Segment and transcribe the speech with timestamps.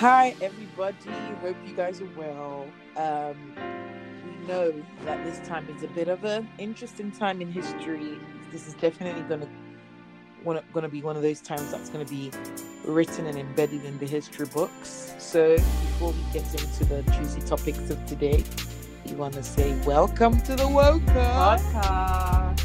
[0.00, 0.96] Hi, everybody.
[1.42, 2.66] Hope you guys are well.
[2.96, 3.36] Um,
[4.24, 4.72] we know
[5.04, 8.18] that this time is a bit of an interesting time in history.
[8.50, 9.48] This is definitely going to
[10.72, 12.30] going to be one of those times that's going to be
[12.86, 15.14] written and embedded in the history books.
[15.18, 18.42] So, before we get into the juicy topics of today,
[19.04, 22.64] we want to say welcome to the Woke podcast.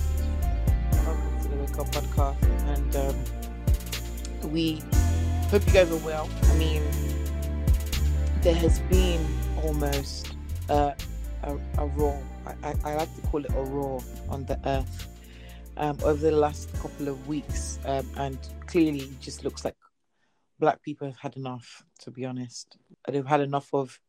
[1.03, 4.81] Welcome to the Wake Up podcast, and um, we
[5.49, 6.29] hope you guys are well.
[6.43, 6.81] I mean,
[8.45, 9.25] there has been
[9.63, 10.35] almost
[10.69, 10.93] a,
[11.79, 12.21] a roar.
[12.45, 15.07] I, I, like to call it a roar on the earth
[15.77, 19.73] um, over the last couple of weeks, um, and clearly, it just looks like
[20.59, 21.83] black people have had enough.
[22.01, 22.77] To be honest,
[23.07, 23.99] they've had enough of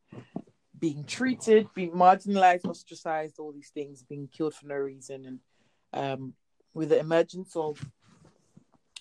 [0.79, 5.41] being treated, being marginalized, ostracized, all these things, being killed for no reason, and
[5.95, 6.35] um,
[6.75, 7.83] with the emergence of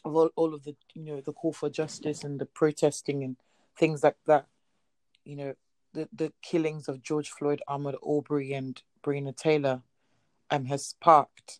[0.05, 3.35] of all, all of the you know the call for justice and the protesting and
[3.77, 4.45] things like that,
[5.25, 5.53] you know
[5.93, 9.81] the the killings of George Floyd, Ahmaud Arbery, and Breonna Taylor,
[10.51, 11.59] um, has sparked,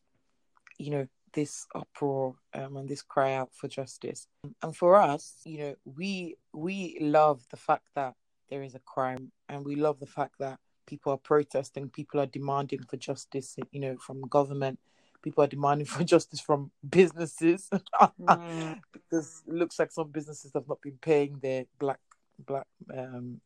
[0.78, 4.28] you know, this uproar um, and this cry out for justice.
[4.62, 8.16] And for us, you know, we we love the fact that
[8.50, 12.28] there is a crime, and we love the fact that people are protesting, people are
[12.28, 14.80] demanding for justice, you know, from government.
[15.24, 18.80] People are demanding for justice from businesses mm.
[18.94, 22.00] because it looks like some businesses have not been paying their black
[22.46, 23.40] black um,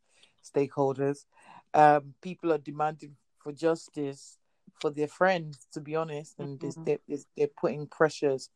[0.43, 1.25] stakeholders.
[1.73, 4.37] Um, people are demanding for justice
[4.79, 6.83] for their friends, to be honest, and mm-hmm.
[6.83, 8.49] they're, they're putting pressures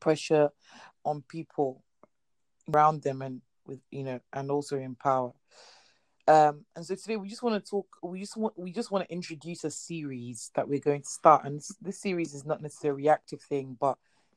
[0.00, 0.50] pressure
[1.04, 1.82] on people
[2.72, 5.32] around them and with you know and also in power
[6.26, 9.06] um and so today we just want to talk we just want we just want
[9.06, 12.62] to introduce a series that we're going to start and this, this series is not
[12.62, 13.96] necessarily a reactive thing but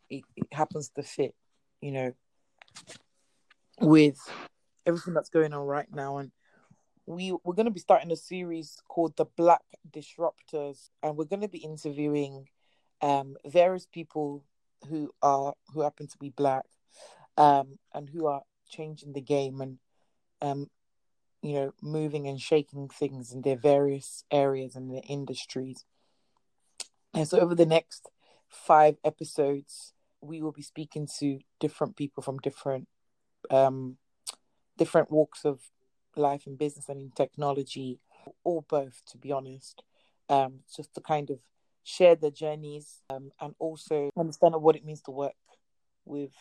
[0.10, 1.36] it, it happens to fit
[1.82, 2.14] you know
[3.80, 4.18] with
[4.86, 6.18] everything that's going on right now.
[6.18, 6.32] And
[7.06, 11.42] we we're going to be starting a series called the black disruptors and we're going
[11.42, 12.48] to be interviewing
[13.02, 14.44] um various people
[14.88, 16.66] who are who happen to be black
[17.38, 19.80] um and who are changing the game and
[20.42, 20.68] um
[21.42, 25.84] you know moving and shaking things in their various areas and their industries.
[27.14, 28.10] And so over the next
[28.48, 32.88] five episodes we will be speaking to different people from different
[33.50, 33.98] um
[34.78, 35.62] different walks of
[36.16, 38.00] life and business and in technology,
[38.44, 39.84] or both, to be honest,
[40.30, 41.40] um, just to kind of
[41.84, 45.34] share their journeys um, and also understand what it means to work
[46.06, 46.32] with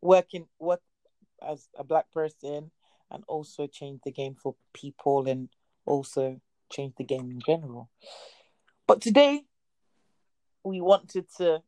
[0.00, 0.80] working work
[1.46, 2.70] as a black person
[3.10, 5.48] and also change the game for people and
[5.84, 6.40] also
[6.70, 7.90] change the game in general.
[8.86, 9.42] But today
[10.64, 11.62] we wanted to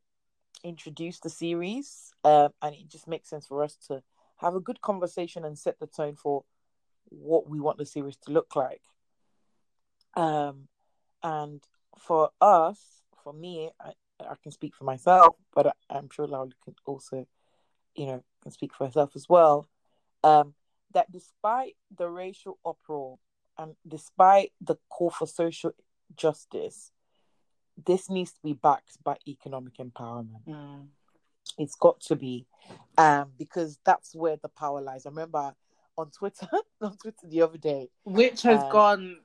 [0.63, 4.01] introduce the series um, and it just makes sense for us to
[4.43, 6.43] have a good conversation and set the tone for
[7.05, 8.81] what we want the series to look like.
[10.15, 10.67] Um,
[11.23, 11.63] and
[11.97, 12.79] for us,
[13.23, 17.25] for me, I, I can speak for myself, but I, am sure Laura can also,
[17.95, 19.69] you know, can speak for herself as well.
[20.23, 20.53] Um,
[20.93, 23.17] that despite the racial uproar
[23.57, 25.71] and despite the call for social
[26.15, 26.91] justice,
[27.83, 30.45] this needs to be backed by economic empowerment.
[30.47, 30.87] Mm
[31.57, 32.45] it's got to be
[32.97, 35.05] um because that's where the power lies.
[35.05, 35.53] I remember
[35.97, 36.47] on twitter
[36.81, 39.17] on twitter the other day which has um, gone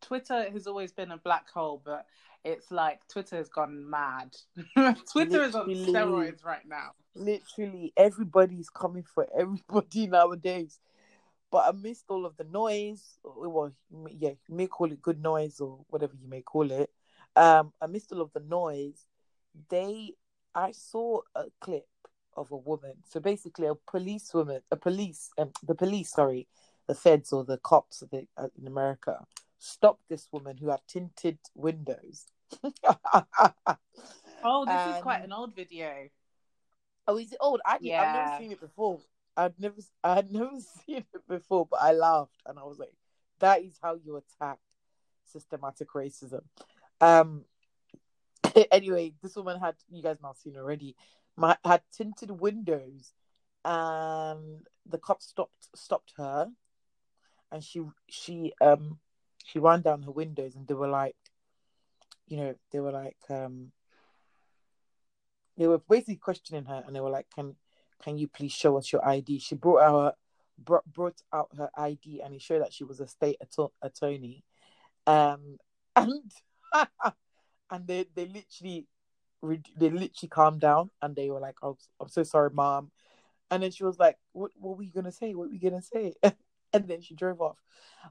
[0.00, 2.06] twitter has always been a black hole but
[2.44, 4.34] it's like twitter has gone mad.
[5.12, 6.92] Twitter is on steroids right now.
[7.14, 10.78] Literally everybody's coming for everybody nowadays.
[11.50, 13.72] But amidst all of the noise well
[14.08, 16.90] yeah you may call it good noise or whatever you may call it
[17.34, 19.04] um amidst all of the noise
[19.68, 20.12] they
[20.54, 21.86] I saw a clip
[22.36, 22.94] of a woman.
[23.08, 26.48] So basically, a police woman, a police, um, the police, sorry,
[26.86, 29.24] the feds or the cops the, uh, in America
[29.58, 32.26] stopped this woman who had tinted windows.
[34.42, 36.08] oh, this is quite an old video.
[37.06, 37.60] Oh, is it old?
[37.64, 38.02] I yeah.
[38.02, 39.00] I've never seen it before.
[39.36, 40.50] I'd never, I had never
[40.86, 42.92] seen it before, but I laughed and I was like,
[43.38, 44.58] "That is how you attack
[45.24, 46.42] systematic racism."
[47.00, 47.44] Um,
[48.72, 50.96] anyway, this woman had you guys might have seen already.
[51.36, 53.12] My, had tinted windows,
[53.64, 56.48] and the cops stopped stopped her,
[57.50, 58.98] and she she um
[59.44, 61.16] she ran down her windows, and they were like,
[62.26, 63.72] you know, they were like um
[65.56, 67.56] they were basically questioning her, and they were like, can
[68.02, 69.38] can you please show us your ID?
[69.38, 70.16] She brought out
[70.58, 73.40] brought, brought out her ID, and it showed that she was a state
[73.82, 74.44] attorney,
[75.06, 75.58] um
[75.96, 76.32] and.
[77.70, 78.86] And they they literally
[79.42, 82.90] they literally calmed down and they were like, "Oh, I'm so sorry, mom."
[83.50, 84.52] And then she was like, "What?
[84.56, 85.34] What were you gonna say?
[85.34, 86.14] What were you gonna say?"
[86.72, 87.56] and then she drove off.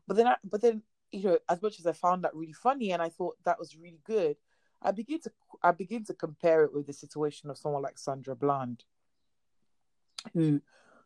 [0.08, 2.92] But then, I, but then, you know, as much as I found that really funny,
[2.92, 4.38] and I thought that was really good,
[4.82, 8.36] I begin to I begin to compare it with the situation of someone like Sandra
[8.36, 8.84] Bland,
[10.34, 10.62] who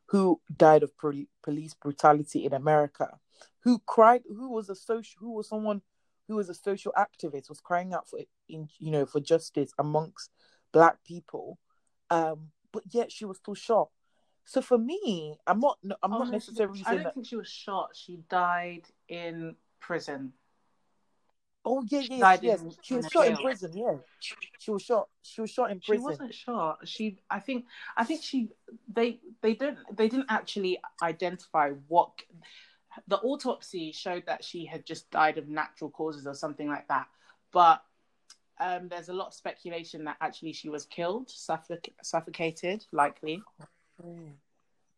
[0.08, 3.20] who died of police brutality in America,
[3.62, 5.82] who cried, who was a social, who was someone
[6.28, 10.32] who was a social activist, was crying out for in you know for justice amongst
[10.72, 11.60] black people,
[12.10, 13.90] um, but yet she was still shot.
[14.46, 16.80] So for me, I'm not I'm oh, not necessarily.
[16.80, 17.14] She, I don't that...
[17.14, 17.92] think she was shot.
[17.94, 20.34] She died in prison.
[21.66, 22.62] Oh yeah, yeah, yes.
[22.62, 23.38] In, she was shot jail.
[23.38, 23.72] in prison.
[23.74, 23.96] Yeah,
[24.60, 25.08] she was shot.
[25.22, 26.02] She was shot in prison.
[26.02, 26.80] She wasn't shot.
[26.86, 27.66] She, I think,
[27.96, 28.50] I think she.
[28.94, 29.78] They, they don't.
[29.96, 32.12] They didn't actually identify what.
[33.08, 37.08] The autopsy showed that she had just died of natural causes or something like that.
[37.52, 37.84] But
[38.60, 43.42] um, there's a lot of speculation that actually she was killed, suffoc- suffocated, likely.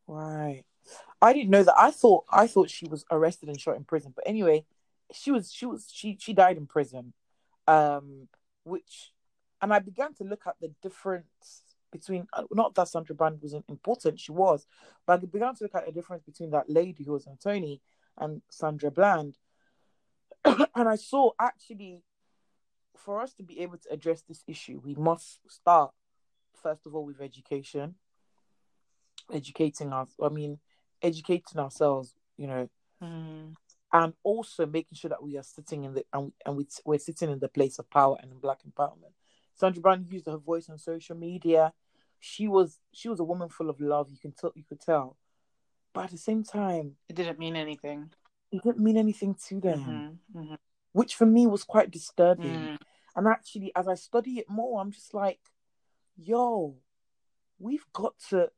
[0.08, 0.64] Right.
[1.22, 1.78] I didn't know that.
[1.78, 4.14] I thought I thought she was arrested and shot in prison.
[4.16, 4.66] But anyway,
[5.12, 7.14] she was she was she she died in prison
[7.68, 8.28] um
[8.64, 9.12] which
[9.62, 11.62] and i began to look at the difference
[11.98, 14.68] between uh, not that sandra bland wasn't important she was
[15.06, 17.82] but i began to look at the difference between that lady who was Tony
[18.18, 19.38] and sandra bland
[20.46, 22.02] and i saw actually
[22.98, 25.92] for us to be able to address this issue we must start
[26.54, 27.96] first of all with education.
[29.34, 30.60] Educating us i mean
[31.02, 32.70] educating ourselves you know.
[33.04, 33.56] Mm
[33.96, 37.32] and also making sure that we are sitting in the and, and we, we're sitting
[37.32, 39.14] in the place of power and in black empowerment.
[39.54, 41.72] Sandra Bland used her voice on social media
[42.26, 45.18] she was she was a woman full of love you can tell you could tell.
[45.94, 48.12] But at the same time it didn't mean anything.
[48.52, 49.80] it didn't mean anything to them.
[49.80, 50.56] Mm-hmm, mm-hmm.
[50.94, 52.54] which for me was quite disturbing.
[52.54, 52.78] Mm.
[53.16, 55.40] and actually as i study it more i'm just like
[56.18, 56.76] yo
[57.60, 58.50] we've got to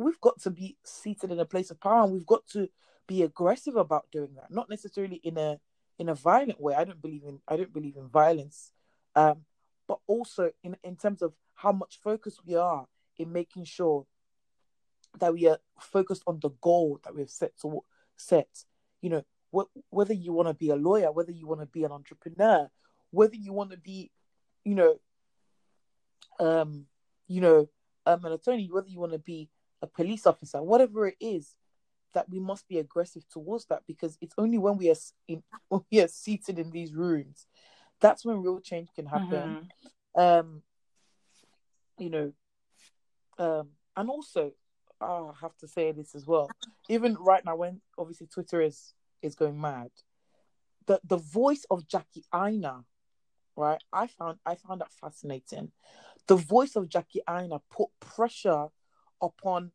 [0.00, 2.68] we've got to be seated in a place of power and we've got to
[3.06, 4.50] be aggressive about doing that.
[4.50, 5.58] Not necessarily in a
[5.98, 6.74] in a violent way.
[6.74, 8.72] I don't believe in i don't believe in violence.
[9.14, 9.44] Um
[9.90, 12.86] but also in in terms of how much focus we are
[13.18, 14.06] in making sure
[15.18, 17.80] that we are focused on the goal that we've set to
[18.16, 18.46] set.
[19.02, 21.82] You know wh- whether you want to be a lawyer whether you want to be
[21.82, 22.70] an entrepreneur
[23.10, 24.12] whether you want to be
[24.64, 25.00] you know
[26.38, 26.86] um
[27.26, 27.68] you know
[28.06, 29.48] um an attorney whether you want to be
[29.82, 31.56] a police officer whatever it is
[32.14, 35.82] that we must be aggressive towards that because it's only when we are in, when
[35.90, 37.46] we are seated in these rooms
[38.00, 39.68] that's when real change can happen.
[40.16, 40.20] Mm-hmm.
[40.20, 40.62] um
[41.98, 42.32] you know
[43.38, 44.52] um and also
[45.00, 46.50] oh, i have to say this as well.
[46.88, 49.90] Even right now when obviously twitter is is going mad
[50.86, 52.84] the the voice of jackie aina
[53.56, 53.82] right?
[53.92, 55.70] I found i found that fascinating.
[56.26, 58.68] The voice of jackie aina put pressure
[59.20, 59.72] upon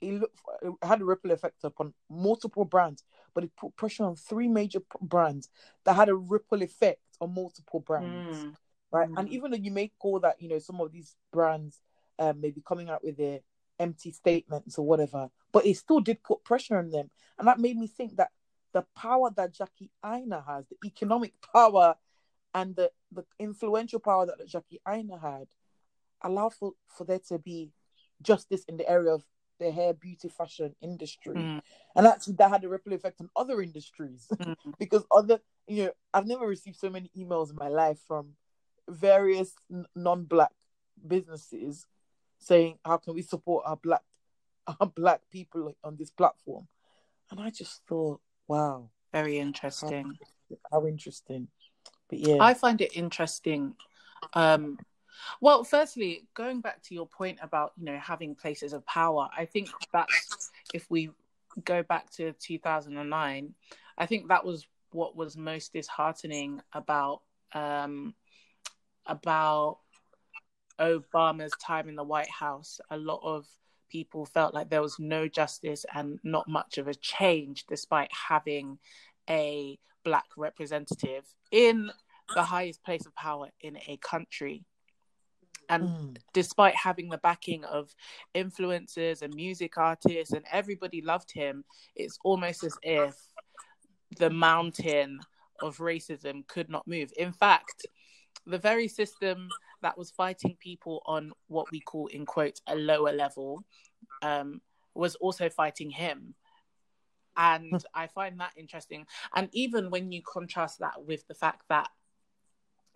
[0.00, 4.16] it, looked, it had a ripple effect upon multiple brands, but it put pressure on
[4.16, 5.48] three major brands
[5.84, 8.54] that had a ripple effect on multiple brands, mm.
[8.90, 9.08] right?
[9.08, 9.18] Mm.
[9.18, 11.80] And even though you may call that, you know, some of these brands
[12.18, 13.40] um, maybe coming out with their
[13.78, 17.76] empty statements or whatever, but it still did put pressure on them, and that made
[17.76, 18.30] me think that
[18.72, 21.96] the power that Jackie Aina has, the economic power,
[22.54, 25.46] and the the influential power that Jackie Aina had,
[26.22, 27.72] allowed for for there to be
[28.22, 29.24] justice in the area of
[29.58, 31.60] the hair, beauty, fashion industry, mm.
[31.94, 34.56] and actually that had a ripple effect on other industries mm.
[34.78, 38.34] because other, you know, I've never received so many emails in my life from
[38.88, 40.52] various n- non-black
[41.06, 41.86] businesses
[42.38, 44.02] saying how can we support our black
[44.80, 46.66] our black people on this platform,
[47.30, 50.18] and I just thought, wow, very interesting.
[50.50, 51.48] How, how interesting,
[52.08, 53.74] but yeah, I find it interesting.
[54.32, 54.78] Um,
[55.40, 59.44] well, firstly, going back to your point about you know having places of power, I
[59.44, 61.10] think that's if we
[61.64, 63.54] go back to 2009,
[63.96, 68.14] I think that was what was most disheartening about um,
[69.06, 69.78] about
[70.80, 72.80] Obama's time in the White House.
[72.90, 73.46] A lot of
[73.90, 78.78] people felt like there was no justice and not much of a change, despite having
[79.28, 81.90] a black representative in
[82.34, 84.64] the highest place of power in a country.
[85.68, 86.16] And mm.
[86.32, 87.94] despite having the backing of
[88.34, 91.64] influencers and music artists, and everybody loved him,
[91.96, 93.14] it's almost as if
[94.18, 95.20] the mountain
[95.60, 97.12] of racism could not move.
[97.16, 97.86] In fact,
[98.46, 99.48] the very system
[99.82, 103.64] that was fighting people on what we call, in quotes, a lower level,
[104.22, 104.60] um,
[104.94, 106.34] was also fighting him.
[107.36, 107.76] And hmm.
[107.94, 109.06] I find that interesting.
[109.34, 111.88] And even when you contrast that with the fact that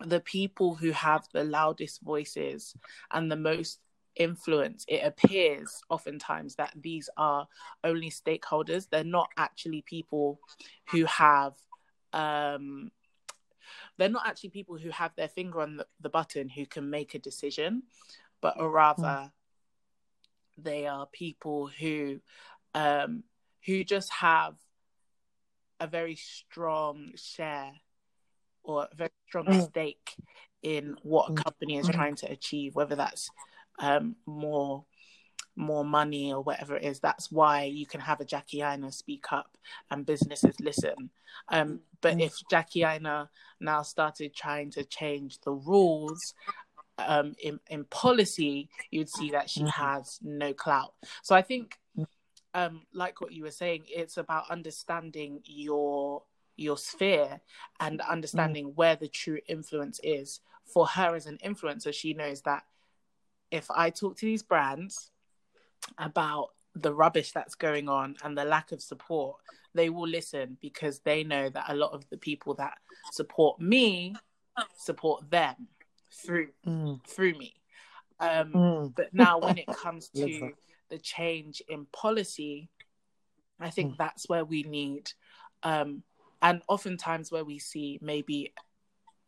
[0.00, 2.74] the people who have the loudest voices
[3.12, 3.80] and the most
[4.16, 7.48] influence, it appears oftentimes that these are
[7.84, 8.88] only stakeholders.
[8.90, 10.40] They're not actually people
[10.90, 11.54] who have
[12.12, 12.90] um
[13.98, 17.14] they're not actually people who have their finger on the, the button who can make
[17.14, 17.82] a decision,
[18.40, 19.30] but rather mm.
[20.56, 22.20] they are people who
[22.74, 23.24] um
[23.66, 24.54] who just have
[25.80, 27.72] a very strong share
[28.68, 29.68] or a very strong mm.
[29.68, 30.14] stake
[30.62, 31.42] in what a mm.
[31.42, 31.94] company is mm.
[31.94, 33.30] trying to achieve, whether that's
[33.80, 34.84] um, more
[35.56, 37.00] more money or whatever it is.
[37.00, 39.58] That's why you can have a Jackie Aina speak up
[39.90, 41.10] and businesses listen.
[41.48, 46.34] Um, but if Jackie Aina now started trying to change the rules
[46.98, 50.94] um, in, in policy, you'd see that she has no clout.
[51.22, 51.76] So I think
[52.54, 56.22] um, like what you were saying, it's about understanding your
[56.58, 57.40] your sphere
[57.80, 58.76] and understanding mm.
[58.76, 60.40] where the true influence is.
[60.66, 62.64] For her as an influencer, she knows that
[63.50, 65.10] if I talk to these brands
[65.96, 69.36] about the rubbish that's going on and the lack of support,
[69.74, 72.74] they will listen because they know that a lot of the people that
[73.12, 74.14] support me
[74.76, 75.68] support them
[76.12, 77.04] through mm.
[77.06, 77.54] through me.
[78.20, 78.94] Um, mm.
[78.94, 80.52] But now, when it comes to
[80.90, 82.68] the change in policy,
[83.60, 83.98] I think mm.
[83.98, 85.10] that's where we need,
[85.62, 86.02] um,
[86.42, 88.52] and oftentimes where we see maybe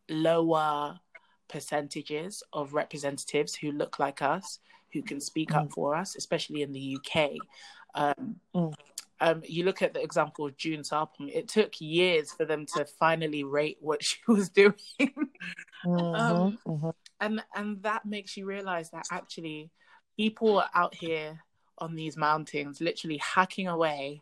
[0.09, 0.99] lower
[1.47, 4.59] percentages of representatives who look like us,
[4.93, 5.57] who can speak mm.
[5.57, 7.31] up for us, especially in the UK.
[7.93, 8.73] Um, mm.
[9.19, 12.85] um, you look at the example of June Sarpong, it took years for them to
[12.85, 14.73] finally rate what she was doing.
[14.99, 16.89] mm-hmm, um, mm-hmm.
[17.19, 19.69] And and that makes you realize that actually
[20.17, 21.43] people are out here
[21.77, 24.21] on these mountains, literally hacking away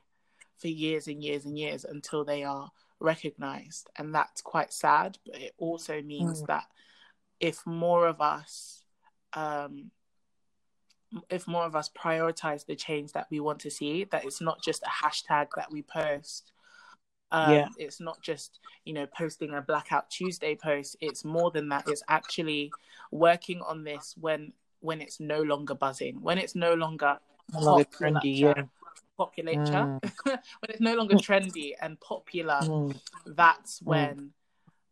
[0.59, 3.89] for years and years and years until they are recognized.
[3.97, 6.47] And that's quite sad, but it also means mm.
[6.47, 6.65] that
[7.39, 8.83] if more of us,
[9.33, 9.91] um,
[11.29, 14.61] if more of us prioritize the change that we want to see, that it's not
[14.61, 16.51] just a hashtag that we post.
[17.31, 17.67] Um, yeah.
[17.77, 20.97] It's not just, you know, posting a Blackout Tuesday post.
[20.99, 21.87] It's more than that.
[21.87, 22.71] It's actually
[23.11, 27.19] working on this when when it's no longer buzzing, when it's no longer
[27.53, 28.63] longer trendy, yeah.
[29.17, 30.01] Popular mm.
[30.23, 32.95] when it's no longer trendy and popular mm.
[33.25, 33.87] that's mm.
[33.87, 34.29] when mm.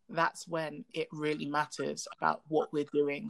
[0.10, 3.30] that's when it really matters about what we're doing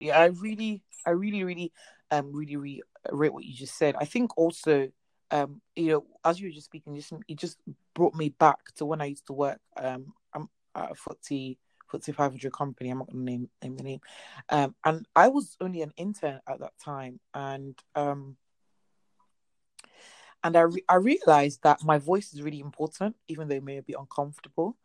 [0.00, 1.72] yeah i really i really really
[2.10, 4.88] um really really rate what you just said i think also
[5.30, 7.58] um you know as you were just speaking just it just
[7.94, 11.56] brought me back to when i used to work um i'm at a FTSE
[11.92, 12.90] FTSE 500 company.
[12.90, 14.00] I'm not going to name name the name.
[14.48, 18.36] Um, and I was only an intern at that time, and um,
[20.44, 23.80] and I, re- I realized that my voice is really important, even though it may
[23.80, 24.76] be uncomfortable.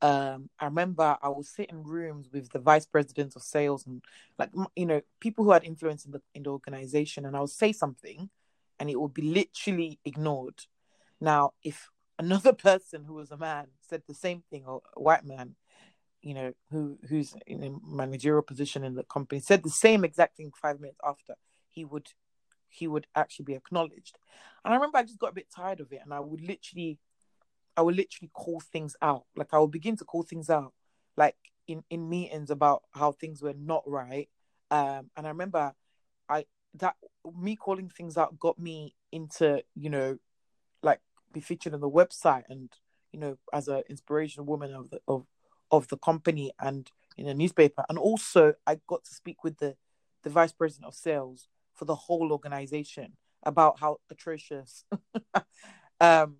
[0.00, 4.02] Um, I remember I would sit in rooms with the vice president of sales and
[4.36, 7.50] like you know people who had influence in the in the organization, and I would
[7.50, 8.28] say something,
[8.80, 10.62] and it would be literally ignored.
[11.20, 11.88] Now, if
[12.18, 15.54] another person who was a man said the same thing, or a white man,
[16.20, 20.36] you know, who who's in a managerial position in the company said the same exact
[20.36, 21.34] thing five minutes after,
[21.70, 22.08] he would
[22.72, 24.18] he would actually be acknowledged.
[24.64, 26.98] And I remember I just got a bit tired of it and I would literally
[27.76, 29.24] I would literally call things out.
[29.34, 30.72] Like I would begin to call things out
[31.16, 31.36] like
[31.66, 34.28] in, in meetings about how things were not right.
[34.70, 35.72] Um and I remember
[36.28, 36.96] I that
[37.38, 40.18] me calling things out got me into, you know,
[40.82, 41.00] like
[41.32, 42.70] be featured on the website and,
[43.12, 45.26] you know, as an inspirational woman of the of
[45.70, 47.84] of the company and in a newspaper.
[47.88, 49.76] And also I got to speak with the
[50.22, 53.12] the vice president of sales for the whole organization
[53.44, 54.84] about how atrocious
[56.00, 56.36] um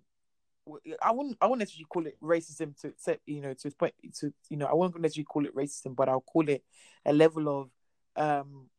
[1.01, 4.33] I wouldn't I wouldn't necessarily call it racism to say you know to point to
[4.49, 6.63] you know I wouldn't necessarily call it racism but I'll call it
[7.05, 7.69] a level of
[8.15, 8.69] um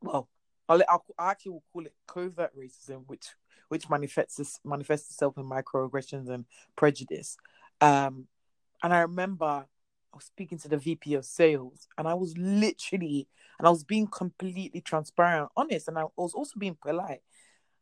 [0.00, 0.28] well
[0.68, 3.26] I'll, I'll I actually will call it covert racism which
[3.68, 7.36] which manifests manifests itself in microaggressions and prejudice.
[7.80, 8.26] Um
[8.82, 13.28] and I remember I was speaking to the VP of sales and I was literally
[13.58, 17.22] and I was being completely transparent, honest, and I was also being polite.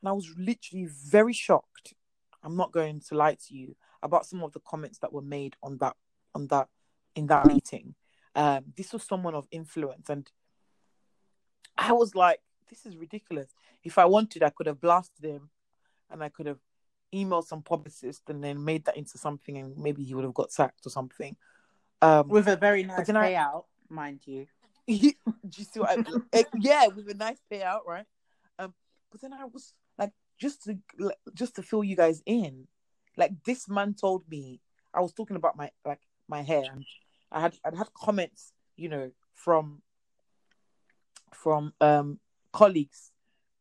[0.00, 1.94] And I was literally very shocked.
[2.42, 5.56] I'm not going to lie to you about some of the comments that were made
[5.62, 5.96] on that
[6.34, 6.68] on that
[7.14, 7.94] in that meeting.
[8.34, 10.30] Um, this was someone of influence, and
[11.76, 13.48] I was like, "This is ridiculous."
[13.82, 15.50] If I wanted, I could have blasted him,
[16.10, 16.60] and I could have
[17.14, 20.52] emailed some publicist and then made that into something, and maybe he would have got
[20.52, 21.36] sacked or something.
[22.02, 24.46] Um, With a very nice payout, I, mind you.
[24.86, 28.04] Do you see what I, eh, yeah, with a nice payout, right?
[28.58, 28.74] Um,
[29.10, 30.78] but then I was like, just to
[31.34, 32.68] just to fill you guys in,
[33.16, 34.60] like this man told me
[34.94, 36.84] I was talking about my like my hair, and
[37.32, 39.82] I had I'd had comments, you know, from
[41.32, 42.18] from um
[42.52, 43.12] colleagues,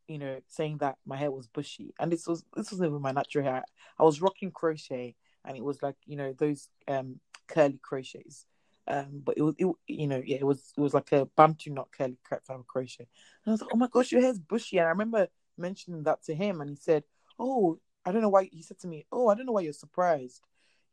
[0.07, 3.11] you know, saying that my hair was bushy, and this was this wasn't even my
[3.11, 3.63] natural hair.
[3.99, 8.45] I was rocking crochet, and it was like you know those um curly crochets.
[8.87, 11.71] Um, but it was, it, you know, yeah, it was, it was like a bantu
[11.71, 13.07] knot curly type of crochet.
[13.45, 14.77] And I was like, oh my gosh, your hair's bushy.
[14.77, 15.27] And I remember
[15.57, 17.03] mentioning that to him, and he said,
[17.39, 18.49] oh, I don't know why.
[18.51, 20.41] He said to me, oh, I don't know why you're surprised.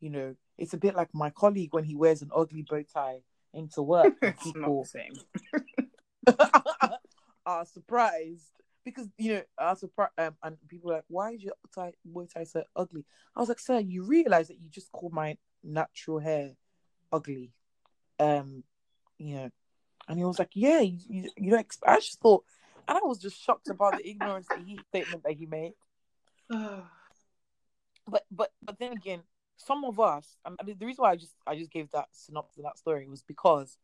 [0.00, 3.20] You know, it's a bit like my colleague when he wears an ugly bow tie
[3.52, 4.20] into work.
[4.42, 5.12] people same.
[7.46, 8.50] are surprised
[8.84, 12.26] because you know are surprised um, and people are like, why is your tie bow
[12.26, 13.04] tie so ugly?
[13.36, 16.52] I was like, sir, you realize that you just called my natural hair
[17.12, 17.52] ugly
[18.18, 18.64] um,
[19.18, 19.50] you know,
[20.08, 22.44] and he was like, "Yeah, you, you, you don't." I just thought,
[22.88, 25.72] and I was just shocked about the ignorance that he statement that he made.
[28.08, 29.22] but but but then again,
[29.56, 32.64] some of us, and the reason why I just I just gave that synopsis of
[32.64, 33.78] that story was because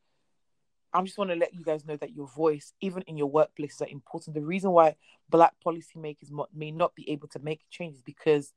[0.93, 3.83] I just want to let you guys know that your voice, even in your workplaces,
[3.83, 4.35] are important.
[4.35, 4.97] The reason why
[5.29, 8.53] black policymakers may not be able to make changes because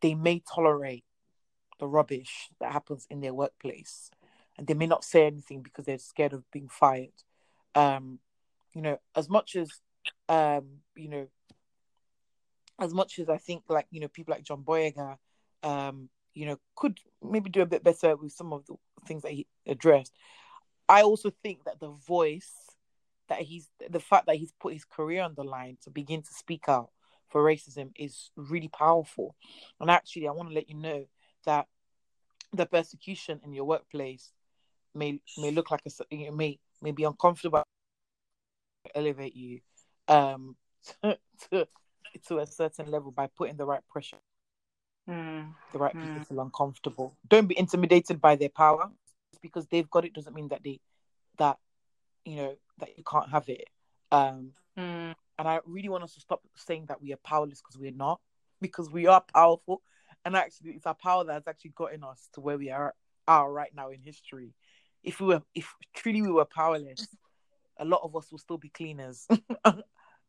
[0.00, 1.04] they may tolerate
[1.78, 4.10] the rubbish that happens in their workplace
[4.58, 7.12] and they may not say anything because they're scared of being fired.
[7.74, 8.18] Um,
[8.72, 9.70] you know, as much as
[10.28, 11.26] um, you know,
[12.78, 15.16] as much as I think like, you know, people like John Boyega,
[15.62, 18.74] um, you know, could maybe do a bit better with some of the
[19.06, 20.12] things that he addressed.
[20.88, 22.52] I also think that the voice
[23.28, 26.32] that he's the fact that he's put his career on the line to begin to
[26.32, 26.90] speak out
[27.28, 29.34] for racism is really powerful.
[29.80, 31.06] And actually, I want to let you know
[31.44, 31.66] that
[32.52, 34.32] the persecution in your workplace
[34.96, 37.62] may may look like a you may may be uncomfortable
[38.94, 39.60] elevate you
[40.08, 40.56] um
[41.02, 41.18] to,
[41.50, 41.68] to,
[42.26, 44.18] to a certain level by putting the right pressure.
[45.08, 45.52] Mm.
[45.72, 46.02] the right mm.
[46.02, 47.16] people feel uncomfortable.
[47.28, 48.90] Don't be intimidated by their power.
[49.32, 50.80] Just because they've got it doesn't mean that they
[51.38, 51.58] that
[52.24, 53.68] you know that you can't have it.
[54.10, 55.14] Um mm.
[55.38, 58.20] and i really want us to stop saying that we are powerless because we're not.
[58.60, 59.82] Because we are powerful.
[60.24, 62.94] And actually it's our power that has actually gotten us to where we are
[63.28, 64.52] are right now in history
[65.06, 67.08] if we were if truly we were powerless,
[67.78, 69.26] a lot of us will still be cleaners.
[69.64, 69.82] um,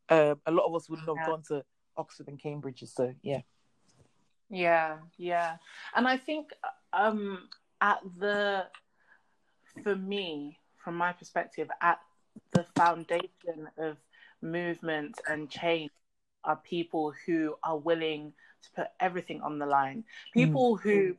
[0.08, 1.26] a lot of us wouldn't have yeah.
[1.26, 1.64] gone to
[1.96, 2.82] Oxford and Cambridge.
[2.86, 3.40] So yeah.
[4.48, 5.56] Yeah, yeah.
[5.94, 6.50] And I think
[6.92, 7.48] um
[7.80, 8.66] at the
[9.82, 11.98] for me, from my perspective, at
[12.52, 13.96] the foundation of
[14.40, 15.90] movement and change
[16.44, 20.04] are people who are willing to put everything on the line.
[20.32, 20.80] People mm.
[20.80, 21.16] who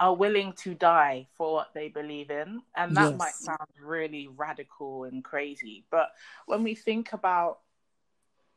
[0.00, 2.60] are willing to die for what they believe in.
[2.76, 3.18] And that yes.
[3.18, 5.84] might sound really radical and crazy.
[5.90, 6.10] But
[6.46, 7.58] when we think about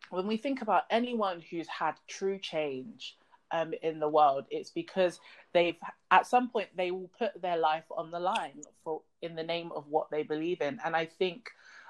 [0.09, 3.15] when we think about anyone who's had true change
[3.51, 5.19] um, in the world, it's because
[5.53, 5.77] they've
[6.09, 9.71] at some point they will put their life on the line for in the name
[9.75, 10.79] of what they believe in.
[10.83, 11.49] And I think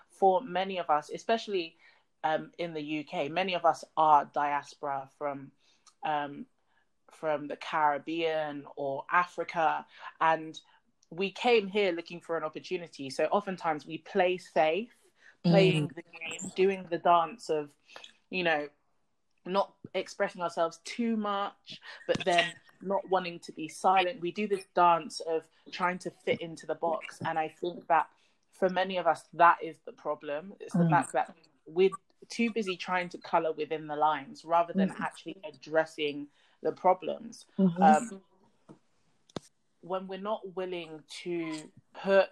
[0.10, 1.76] for many of us, especially
[2.24, 5.52] um, in the UK, many of us are diaspora from
[6.06, 6.46] um,
[7.14, 9.86] from the Caribbean or Africa,
[10.22, 10.60] and
[11.12, 13.10] we came here looking for an opportunity.
[13.10, 14.96] So oftentimes we play safe,
[15.44, 15.96] playing mm.
[15.96, 17.70] the game, doing the dance of,
[18.30, 18.68] you know,
[19.46, 22.46] not expressing ourselves too much, but then
[22.82, 24.22] not wanting to be silent.
[24.22, 27.20] We do this dance of trying to fit into the box.
[27.26, 28.08] And I think that
[28.52, 30.54] for many of us, that is the problem.
[30.60, 30.90] It's the mm.
[30.90, 31.34] fact that
[31.66, 31.90] we're
[32.30, 35.00] too busy trying to color within the lines rather than mm.
[35.02, 36.28] actually addressing
[36.64, 37.46] the problems.
[37.58, 37.82] Mm-hmm.
[37.82, 38.22] Um,
[39.82, 41.54] when we're not willing to
[42.04, 42.30] put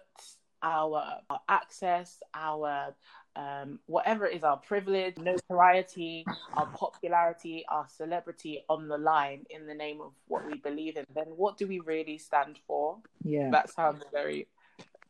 [0.62, 2.94] our, our access, our
[3.36, 9.74] um, whatever is our privilege, notoriety, our popularity, our celebrity on the line in the
[9.74, 12.98] name of what we believe in, then what do we really stand for?
[13.22, 13.50] Yeah.
[13.50, 14.48] That sounds very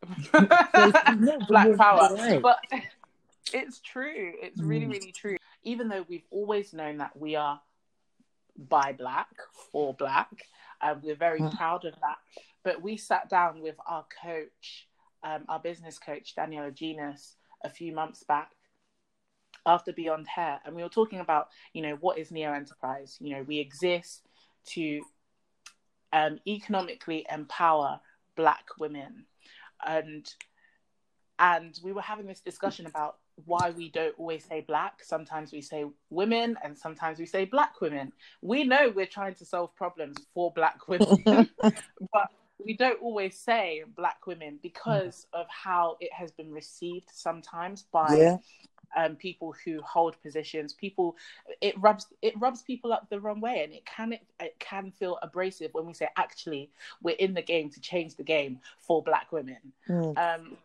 [1.48, 2.14] black power.
[2.14, 2.42] Right.
[2.42, 2.58] But
[3.54, 4.32] it's true.
[4.42, 4.92] It's really, mm.
[4.92, 5.36] really true.
[5.64, 7.60] Even though we've always known that we are
[8.58, 9.28] by black
[9.72, 10.46] for black.
[10.80, 11.56] Um, we're very mm.
[11.56, 12.18] proud of that.
[12.64, 14.88] But we sat down with our coach,
[15.22, 18.50] um, our business coach, Daniela Genus, a few months back
[19.66, 23.16] after Beyond Hair, and we were talking about, you know, what is Neo Enterprise?
[23.20, 24.22] You know, we exist
[24.68, 25.02] to
[26.12, 28.00] um, economically empower
[28.36, 29.24] Black women,
[29.84, 30.32] and
[31.38, 35.02] and we were having this discussion about why we don't always say black.
[35.02, 38.12] Sometimes we say women and sometimes we say black women.
[38.42, 42.30] We know we're trying to solve problems for black women, but
[42.64, 48.16] we don't always say black women because of how it has been received sometimes by
[48.16, 48.36] yeah.
[48.96, 50.72] um, people who hold positions.
[50.72, 51.16] People,
[51.60, 54.90] it rubs it rubs people up the wrong way, and it can it, it can
[54.90, 56.70] feel abrasive when we say actually
[57.02, 59.58] we're in the game to change the game for black women.
[59.88, 60.18] Mm.
[60.18, 60.56] Um,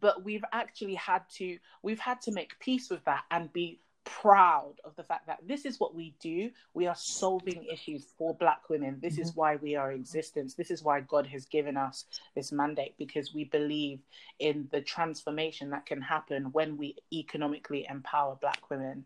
[0.00, 4.74] but we've actually had to we've had to make peace with that and be proud
[4.84, 6.50] of the fact that this is what we do.
[6.74, 8.98] We are solving issues for black women.
[9.00, 9.22] This mm-hmm.
[9.22, 10.54] is why we are in existence.
[10.54, 14.00] This is why god has given us this mandate because we believe
[14.38, 19.04] in the transformation that can happen when we economically empower black women.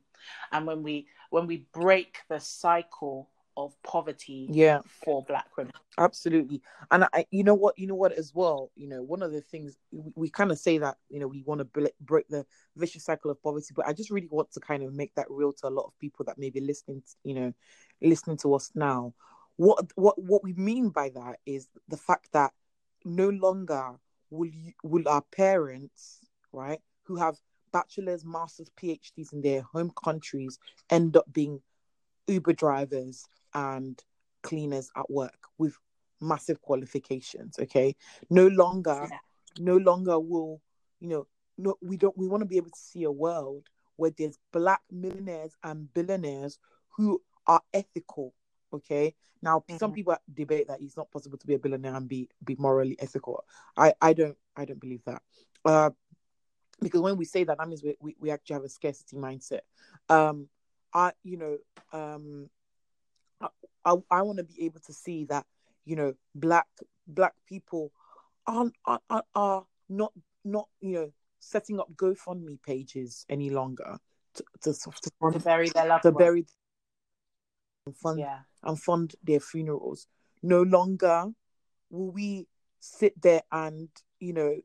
[0.53, 4.81] And when we when we break the cycle of poverty yeah.
[5.05, 5.73] for black women.
[5.99, 6.61] Absolutely.
[6.91, 9.41] And i you know what you know what as well you know one of the
[9.41, 12.45] things we, we kind of say that you know we want to break the
[12.77, 15.53] vicious cycle of poverty but i just really want to kind of make that real
[15.53, 17.55] to a lot of people that may be listening to, you know
[18.05, 19.15] listening to us now.
[19.57, 22.53] What what what we mean by that is the fact that
[23.05, 23.93] no longer
[24.31, 26.21] will you, will our parents
[26.53, 27.37] right who have
[27.73, 30.59] bachelor's masters phds in their home countries
[30.91, 31.61] end up being
[32.27, 34.03] uber drivers and
[34.43, 35.77] cleaners at work with
[36.21, 37.95] massive qualifications okay?
[38.31, 39.19] No longer yeah.
[39.59, 40.61] no longer will
[41.01, 41.27] you know
[41.59, 44.81] no we don't we want to be able to see a world where there's black
[44.91, 46.59] millionaires and billionaires
[46.97, 48.35] who are ethical
[48.73, 49.15] okay?
[49.43, 49.77] Now mm-hmm.
[49.77, 52.97] some people debate that it's not possible to be a billionaire and be be morally
[52.99, 53.45] ethical.
[53.77, 55.23] I i don't i don't believe that.
[55.65, 55.91] Uh
[56.81, 59.61] because when we say that that means we, we, we actually have a scarcity mindset.
[60.09, 60.49] Um
[60.93, 61.59] i you know
[61.93, 62.49] um
[63.85, 65.47] I, I want to be able to see that
[65.85, 66.67] you know black
[67.07, 67.93] black people
[68.47, 70.13] are, are are not
[70.45, 73.99] not you know setting up GoFundMe pages any longer
[74.35, 76.47] to to, to, fund, to bury their loved to bury
[77.87, 78.41] and fund yeah.
[78.63, 80.07] and fund their funerals.
[80.43, 81.27] No longer
[81.91, 82.47] will we
[82.81, 83.89] sit there and
[84.21, 84.57] you know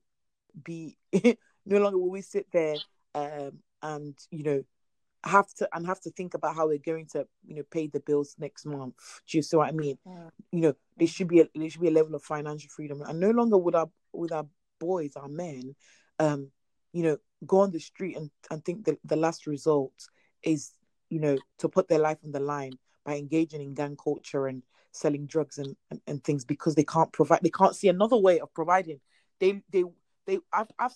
[0.63, 0.97] be
[1.65, 2.77] no longer will we sit there
[3.15, 4.63] um and you know
[5.25, 7.99] have to and have to think about how we're going to you know pay the
[7.99, 8.95] bills next month.
[9.27, 9.97] Do you see what i mean?
[10.05, 10.29] Yeah.
[10.51, 13.01] you know there should be a there should be a level of financial freedom.
[13.01, 14.45] And no longer would our with our
[14.79, 15.75] boys our men
[16.19, 16.49] um
[16.93, 19.93] you know go on the street and and think that the last result
[20.41, 20.71] is
[21.09, 22.73] you know to put their life on the line
[23.05, 27.11] by engaging in gang culture and selling drugs and, and, and things because they can't
[27.11, 28.99] provide they can't see another way of providing.
[29.39, 29.83] They they
[30.25, 30.93] they I've, I've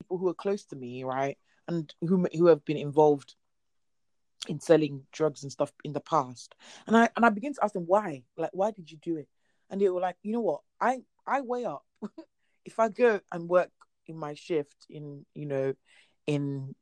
[0.00, 1.36] people who are close to me right
[1.68, 3.34] and who who have been involved
[4.48, 6.54] in selling drugs and stuff in the past.
[6.86, 9.28] And I and I begin to ask them why, like why did you do it?
[9.70, 11.84] And they were like, you know what, I I weigh up
[12.64, 13.70] if I go and work
[14.06, 15.74] in my shift in you know
[16.26, 16.74] in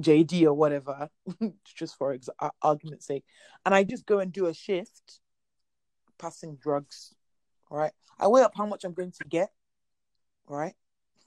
[0.00, 1.10] JD or whatever,
[1.76, 3.24] just for ex- uh, argument's sake,
[3.66, 5.20] and I just go and do a shift
[6.18, 7.14] passing drugs,
[7.70, 7.92] right?
[8.18, 9.50] I weigh up how much I'm going to get,
[10.46, 10.74] right?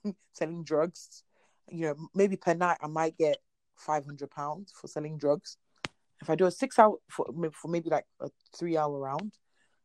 [0.34, 1.24] selling drugs
[1.70, 3.38] you know, maybe per night I might get
[3.76, 5.58] five hundred pounds for selling drugs.
[6.22, 9.34] If I do a six hour for for maybe like a three hour round,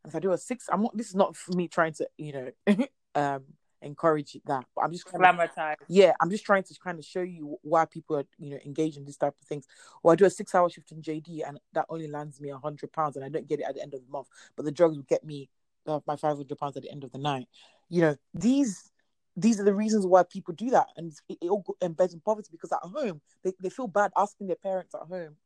[0.07, 0.97] if I do a six, I'm not.
[0.97, 2.33] This is not for me trying to you
[2.67, 3.45] know um
[3.83, 5.77] encourage that, but I'm just glamorize.
[5.89, 8.97] Yeah, I'm just trying to kind of show you why people are you know engaged
[8.97, 9.67] in this type of things.
[10.03, 12.59] Or I do a six hour shift in JD and that only lands me a
[12.59, 14.73] hundred pounds and I don't get it at the end of the month, but the
[14.73, 15.49] drugs will get me
[15.87, 17.47] uh, my five hundred pounds at the end of the night.
[17.89, 18.91] You know these
[19.41, 20.89] these are the reasons why people do that.
[20.97, 24.49] And it, it all embeds in poverty because at home they, they feel bad asking
[24.49, 25.37] their parents at home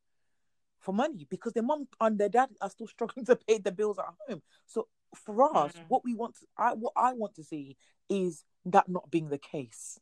[0.81, 3.99] for money because their mom and their dad are still struggling to pay the bills
[3.99, 4.43] at home.
[4.67, 5.85] So for us mm-hmm.
[5.89, 7.77] what we want to, I, what i want to see
[8.09, 9.99] is that not being the case.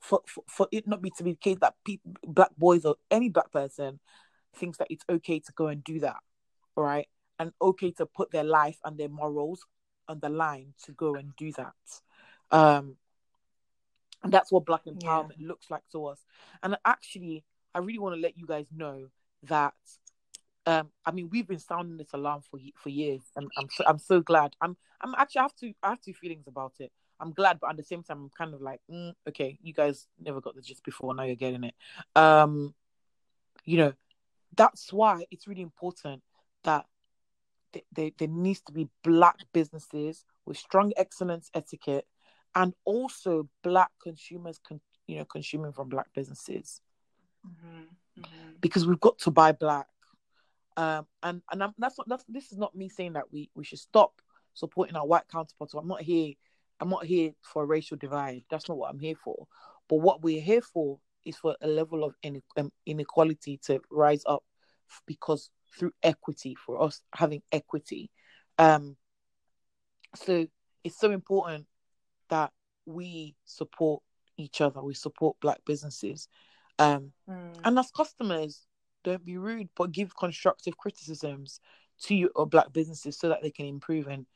[0.00, 2.96] For, for, for it not be to be the case that people black boys or
[3.10, 3.98] any black person
[4.54, 6.18] thinks that it's okay to go and do that
[6.76, 7.08] right?
[7.38, 9.66] And okay to put their life and their morals
[10.08, 11.74] on the line to go and do that
[12.50, 12.96] um,
[14.22, 15.48] and that's what black empowerment yeah.
[15.48, 16.18] looks like to us.
[16.62, 19.08] And actually, I really want to let you guys know
[19.44, 19.74] that.
[20.68, 23.98] Um, I mean, we've been sounding this alarm for for years, and I'm so, I'm
[23.98, 24.56] so glad.
[24.60, 26.90] I'm I'm actually I have two I have two feelings about it.
[27.20, 30.06] I'm glad, but at the same time, I'm kind of like, mm, okay, you guys
[30.20, 31.74] never got the gist before, now you're getting it.
[32.14, 32.74] Um,
[33.64, 33.94] you know,
[34.54, 36.22] that's why it's really important
[36.64, 36.84] that
[37.92, 42.06] there, there needs to be black businesses with strong excellence etiquette
[42.56, 46.80] and also black consumers con- you know consuming from black businesses.
[47.46, 47.82] Mm-hmm.
[48.18, 48.52] Mm-hmm.
[48.60, 49.86] because we've got to buy black.
[50.76, 53.62] Um and and I'm, that's not that's this is not me saying that we we
[53.62, 54.20] should stop
[54.54, 55.74] supporting our white counterparts.
[55.74, 56.32] I'm not here
[56.80, 58.42] i'm not here for a racial divide.
[58.50, 59.46] That's not what i'm here for.
[59.88, 62.14] But what we're here for is for a level of
[62.56, 64.44] um, inequality to rise up
[65.06, 68.10] because through equity for us having equity.
[68.58, 68.96] Um
[70.14, 70.46] so
[70.84, 71.66] it's so important
[72.28, 72.52] that
[72.86, 74.02] we support
[74.36, 76.28] each other, we support black businesses.
[76.78, 77.52] Um, mm.
[77.64, 78.66] And as customers,
[79.04, 81.60] don't be rude, but give constructive criticisms
[82.02, 84.26] to your black businesses so that they can improve and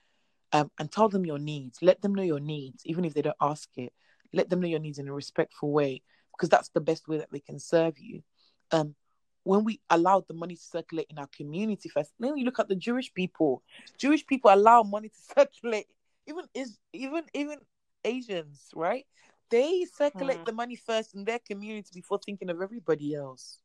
[0.52, 1.78] um, and tell them your needs.
[1.80, 3.92] Let them know your needs, even if they don't ask it.
[4.32, 7.30] let them know your needs in a respectful way because that's the best way that
[7.30, 8.22] they can serve you.
[8.70, 8.94] Um,
[9.42, 12.68] when we allowed the money to circulate in our community first, then you look at
[12.68, 13.62] the Jewish people.
[13.98, 15.86] Jewish people allow money to circulate.
[16.26, 17.58] Even is even even
[18.04, 19.06] Asians, right?
[19.50, 20.44] They circulate Mm.
[20.46, 23.58] the money first in their community before thinking of everybody else.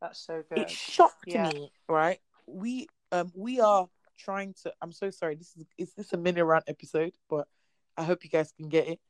[0.00, 0.58] That's so good.
[0.58, 1.50] It shocked Yeah.
[1.50, 2.20] me, right?
[2.46, 4.72] We um we are trying to.
[4.80, 5.34] I'm so sorry.
[5.34, 7.48] This is is this a mini rant episode, but
[7.96, 9.00] I hope you guys can get it.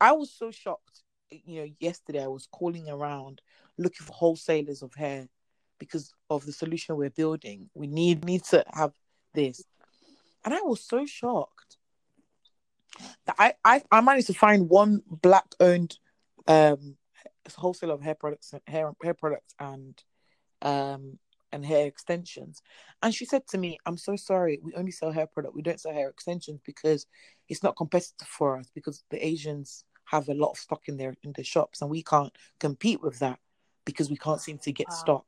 [0.00, 1.02] I was so shocked.
[1.30, 3.40] You know, yesterday I was calling around
[3.76, 5.28] looking for wholesalers of hair
[5.78, 7.70] because of the solution we're building.
[7.74, 8.92] We need need to have
[9.32, 9.64] this,
[10.44, 11.78] and I was so shocked
[13.38, 15.98] I I, I managed to find one black owned
[16.46, 16.96] um
[17.56, 20.02] wholesaler of hair products hair hair products and
[20.62, 21.18] um
[21.52, 22.62] and hair extensions.
[23.02, 25.80] And she said to me i'm so sorry we only sell hair product we don't
[25.80, 27.06] sell hair extensions because
[27.48, 31.14] it's not competitive for us because the asians have a lot of stock in their
[31.22, 33.38] in the shops and we can't compete with that
[33.84, 34.94] because we can't seem to get Wow.
[34.94, 35.26] stock.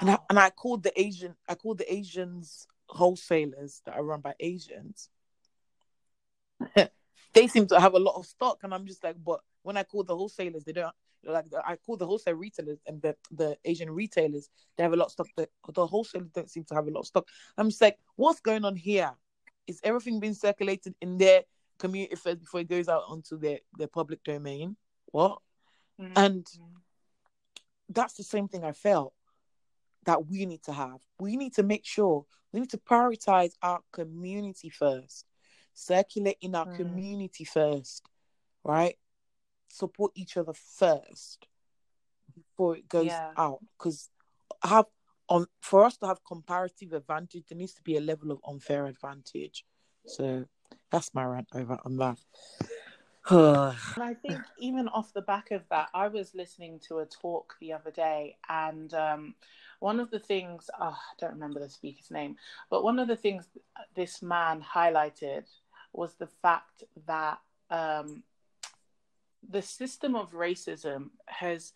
[0.00, 4.20] And I, and I called the asian i called the asians wholesalers that are run
[4.20, 5.08] by asians
[7.34, 9.82] they seem to have a lot of stock and i'm just like but when i
[9.82, 10.94] call the wholesalers they don't
[11.24, 15.06] like i call the wholesale retailers and the, the asian retailers they have a lot
[15.06, 17.26] of stock the, the wholesalers don't seem to have a lot of stock.
[17.56, 19.12] I'm just like what's going on here?
[19.66, 21.42] Is everything being circulated in their
[21.78, 24.76] community first before it goes out onto their their public domain?
[25.06, 25.40] What?
[26.00, 26.12] Mm.
[26.14, 26.46] and
[27.88, 29.12] that's the same thing I felt
[30.04, 31.00] that we need to have.
[31.18, 35.26] We need to make sure we need to prioritize our community first,
[35.78, 36.76] circulate in our Mm.
[36.76, 38.02] community first,
[38.64, 38.98] right?
[39.68, 41.46] Support each other first
[42.34, 43.32] before it goes Yeah.
[43.36, 43.60] out.
[43.78, 44.10] Because
[44.62, 44.86] have
[45.28, 48.86] on for us to have comparative advantage, there needs to be a level of unfair
[48.86, 49.64] advantage.
[50.06, 50.46] So
[50.90, 52.18] that's my rant over on that.
[53.94, 57.56] And I think even off the back of that, I was listening to a talk
[57.60, 59.34] the other day, and um,
[59.80, 62.36] one of the things oh, I don't remember the speaker's name,
[62.70, 63.48] but one of the things
[63.94, 65.44] this man highlighted
[65.98, 67.38] was the fact that
[67.70, 68.22] um,
[69.50, 71.72] the system of racism has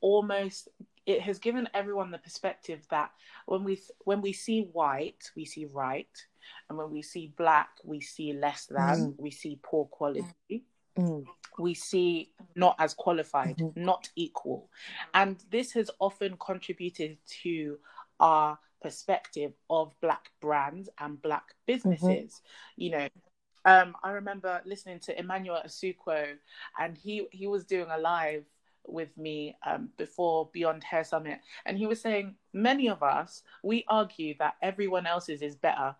[0.00, 0.68] almost
[1.06, 3.10] it has given everyone the perspective that
[3.46, 6.16] when we when we see white we see right
[6.68, 10.64] and when we see black we see less than we see poor quality
[10.96, 11.24] Mm.
[11.58, 13.76] we see not as qualified, Mhm.
[13.76, 14.68] not equal.
[15.14, 17.78] And this has often contributed to
[18.18, 22.42] our perspective of black brands and black businesses.
[22.76, 23.08] You know,
[23.64, 26.34] um, I remember listening to Emmanuel Asukwo,
[26.78, 28.44] and he he was doing a live
[28.86, 33.84] with me um, before Beyond Hair Summit, and he was saying many of us we
[33.88, 35.94] argue that everyone else's is better.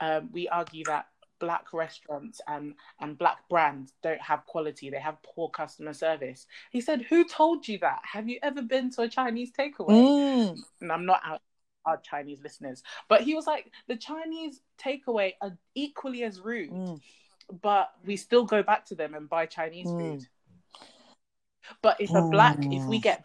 [0.00, 1.06] Um, we argue that
[1.38, 6.80] black restaurants and and black brands don't have quality they have poor customer service he
[6.80, 10.58] said who told you that have you ever been to a chinese takeaway Mm.
[10.80, 11.42] and i'm not out
[11.86, 17.00] our chinese listeners but he was like the chinese takeaway are equally as rude Mm.
[17.62, 19.98] but we still go back to them and buy chinese Mm.
[19.98, 20.28] food
[21.82, 23.02] but if a black if we Mm.
[23.02, 23.24] get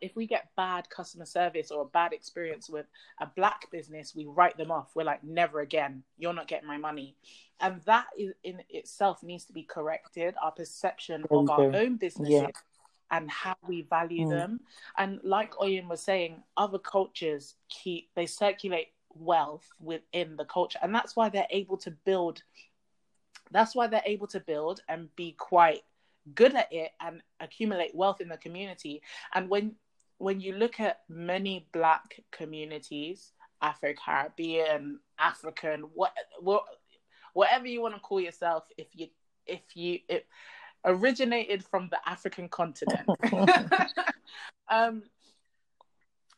[0.00, 2.86] if we get bad customer service or a bad experience with
[3.20, 6.76] a black business we write them off we're like never again you're not getting my
[6.76, 7.14] money
[7.60, 11.96] and that is in itself needs to be corrected our perception There of our own
[11.96, 12.50] businesses Yeah.
[13.14, 14.30] And how we value Mm.
[14.30, 14.60] them
[14.98, 20.92] and like oyen was saying other cultures keep they circulate wealth within the culture and
[20.94, 22.42] that's why they're able to build
[23.52, 25.82] that's why they're able to build and be quite
[26.34, 29.00] good at it and accumulate wealth in the community
[29.34, 29.76] and when
[30.18, 36.64] when you look at many black communities afro caribbean african what, what
[37.34, 39.06] whatever you want to call yourself if you
[39.46, 40.26] if you it
[40.84, 43.08] originated from the african continent.
[44.70, 45.02] Um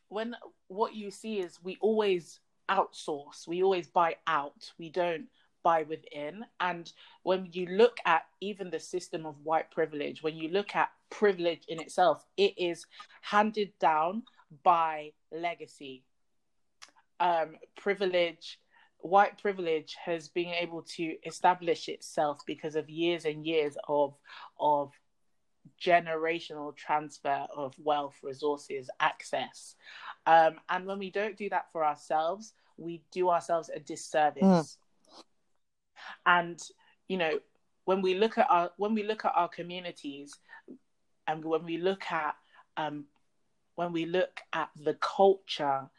[0.09, 0.35] when
[0.67, 5.27] what you see is we always outsource we always buy out we don't
[5.63, 6.45] buy within.
[6.59, 6.91] And
[7.23, 11.63] when you look at even the system of white privilege when you look at privilege
[11.67, 12.85] in itself it is
[13.21, 14.23] handed down
[14.63, 16.03] by legacy.
[17.19, 18.59] Um privilege
[18.99, 24.15] white privilege has been able to establish itself because of years and years of
[24.59, 24.91] of
[25.81, 29.75] generational transfer of wealth resources access
[30.25, 34.77] um, and when we don't do that for ourselves we do ourselves a disservice Mm.
[36.25, 36.63] and
[37.07, 37.39] you know
[37.85, 40.33] when we look at our when we look at our communities
[41.27, 42.35] and when we look at
[42.77, 43.05] um,
[43.75, 45.89] when we look at the culture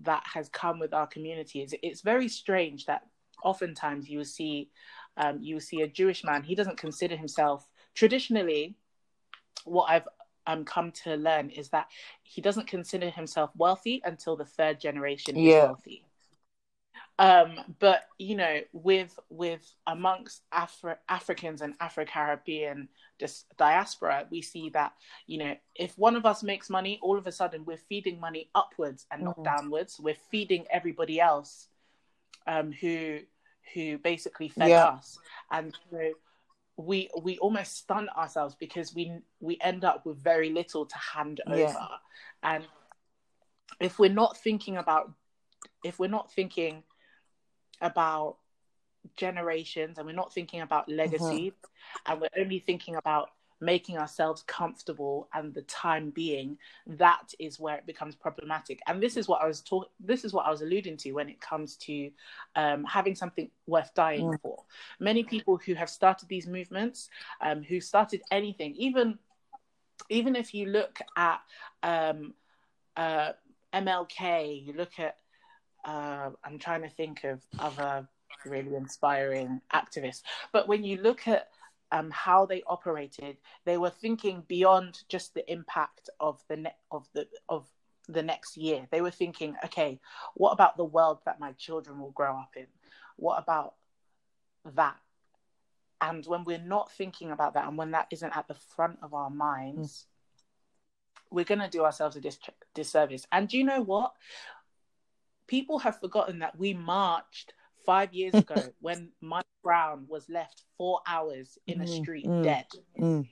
[0.00, 3.02] that has come with our communities it's very strange that
[3.42, 4.70] oftentimes you will see
[5.16, 6.42] um, you will see a Jewish man.
[6.42, 8.76] He doesn't consider himself traditionally.
[9.64, 10.08] What I've
[10.46, 11.88] um, come to learn is that
[12.22, 16.04] he doesn't consider himself wealthy until the third generation is wealthy.
[17.18, 24.40] Um, but you know, with with amongst Afri- Africans and Afro Caribbean dis- diaspora, we
[24.42, 24.94] see that
[25.26, 28.48] you know, if one of us makes money, all of a sudden we're feeding money
[28.54, 29.44] upwards and not Mhm.
[29.44, 30.00] downwards.
[30.00, 31.68] We're feeding everybody else
[32.46, 33.20] um, who
[33.74, 34.86] who basically fed Yeah.
[34.88, 35.18] us,
[35.50, 36.12] and so
[36.76, 41.40] we we almost stun ourselves because we we end up with very little to hand
[41.46, 41.54] Yeah.
[41.54, 41.88] over,
[42.42, 42.66] and
[43.80, 45.12] if we're not thinking about
[45.84, 46.82] if we're not thinking
[47.82, 48.36] about
[49.16, 51.52] generations and we're not thinking about legacy
[52.06, 57.76] and we're only thinking about making ourselves comfortable and the time being that is where
[57.76, 58.80] it becomes problematic.
[58.88, 61.28] And this is what i was talking this is what i was alluding to when
[61.28, 62.10] it comes to
[62.56, 64.40] um, having something worth dying Mm.
[64.40, 64.64] for.
[64.98, 67.08] Many people who have started these movements
[67.40, 69.18] um, who started anything even
[70.08, 71.40] even if you look at
[71.84, 72.34] um,
[72.96, 73.32] uh,
[73.72, 75.16] mlk you look at
[75.84, 78.06] uh, i'm trying to think of other
[78.44, 81.48] really inspiring activists but when you look at
[81.92, 87.06] um, how they operated, they were thinking beyond just the impact of the ne- of
[87.12, 87.68] the of
[88.08, 88.86] the next year.
[88.90, 90.00] They were thinking, okay,
[90.34, 92.66] what about the world that my children will grow up in?
[93.16, 93.74] What about
[94.74, 94.96] that?
[96.00, 99.14] And when we're not thinking about that, and when that isn't at the front of
[99.14, 100.06] our minds,
[101.30, 102.38] we're going to do ourselves a dis-
[102.74, 103.26] disservice.
[103.30, 104.12] And do you know what?
[105.52, 107.52] People have forgotten that we marched
[107.84, 112.42] five years ago when Mike Brown was left four hours in a Mm, street mm.
[112.42, 112.64] dead.
[112.98, 113.28] Mm.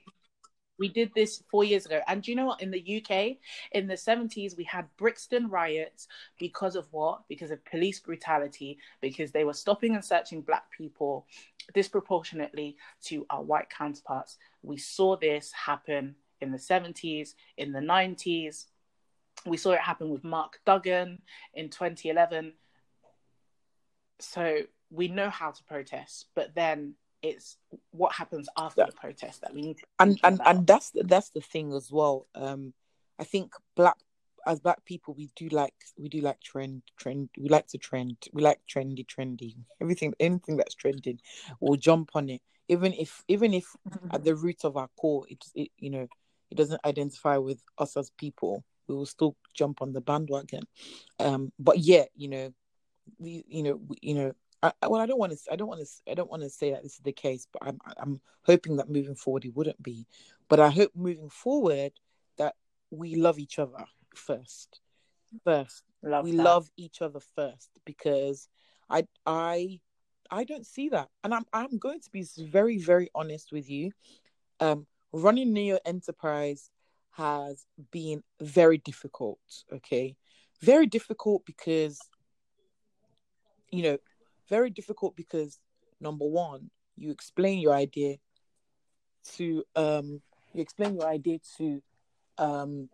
[0.77, 2.01] We did this four years ago.
[2.07, 2.61] And do you know what?
[2.61, 3.37] In the UK,
[3.71, 6.07] in the 70s, we had Brixton riots
[6.37, 7.23] because of what?
[7.27, 11.25] Because of police brutality, because they were stopping and searching Black people
[11.73, 14.37] disproportionately to our white counterparts.
[14.61, 18.65] We saw this happen in the 70s, in the 90s.
[19.45, 21.21] We saw it happen with Mark Duggan
[21.53, 22.53] in 2011.
[24.19, 27.57] So we know how to protest, but then it's
[27.91, 28.85] what happens after Yeah.
[28.87, 30.55] the protest that we need to and and about.
[30.55, 32.73] and that's the, that's the thing as well um
[33.19, 33.95] i think black
[34.47, 38.17] as black people we do like we do like trend trend we like to trend
[38.33, 41.19] we like trendy trendy everything anything that's trending
[41.59, 43.75] we'll jump on it even if even if
[44.11, 46.07] at the root of our core it, it you know
[46.49, 50.63] it doesn't identify with us as people we will still jump on the bandwagon
[51.19, 52.53] um but yeah you know
[53.19, 54.31] the you know we- you know
[54.63, 55.39] I, I- well, I don't want to.
[55.51, 56.11] I don't want to.
[56.11, 57.79] I don't want to say that this is the case, but I'm.
[57.97, 60.05] I'm hoping that moving forward it wouldn't be.
[60.49, 61.93] But I hope moving forward
[62.37, 62.53] that
[62.91, 64.79] we love each other first.
[65.43, 66.43] First, love we that.
[66.43, 68.47] love each other first because
[68.89, 69.07] I.
[69.25, 69.79] I.
[70.29, 71.45] I don't see that, and I'm.
[71.51, 73.91] I'm going to be very, very honest with you.
[74.59, 76.69] Um, running Neo Enterprise
[77.11, 79.39] has been very difficult.
[79.71, 80.15] Okay,
[80.61, 81.99] very difficult because
[83.69, 83.97] you know
[84.49, 85.59] very difficult because
[85.99, 88.17] number one you explain your idea
[89.23, 90.21] to um
[90.53, 91.81] you explain your idea to
[92.37, 92.89] um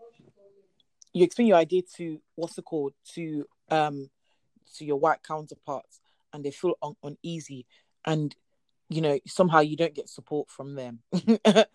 [1.13, 4.10] you explain your idea to what's it called to um
[4.75, 5.99] to your white counterparts
[6.34, 7.65] and they feel un- uneasy
[8.06, 8.36] and
[8.89, 10.99] you know somehow you don't get support from them